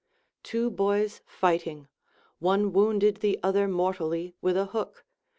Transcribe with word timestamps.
Two 0.41 0.71
boys 0.71 1.21
fighting, 1.27 1.87
one 2.39 2.73
wounded 2.73 3.17
the 3.17 3.39
other 3.43 3.67
mortally 3.67 4.33
with 4.41 4.57
a 4.57 4.65
hook. 4.65 5.05